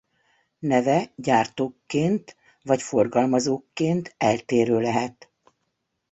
Neve 0.59 1.11
gyártókként 1.15 2.37
vagy 2.63 2.81
forgalmazókként 2.81 4.15
eltérő 4.17 4.79
lehet. 4.79 5.29